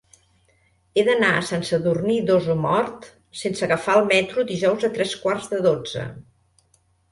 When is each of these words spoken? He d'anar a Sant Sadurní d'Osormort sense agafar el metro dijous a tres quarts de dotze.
He 0.99 1.03
d'anar 1.09 1.29
a 1.33 1.43
Sant 1.49 1.65
Sadurní 1.71 2.15
d'Osormort 2.29 3.07
sense 3.43 3.67
agafar 3.69 3.99
el 4.01 4.09
metro 4.15 4.49
dijous 4.55 4.89
a 4.91 4.93
tres 4.99 5.15
quarts 5.27 5.55
de 5.55 5.63
dotze. 5.71 6.11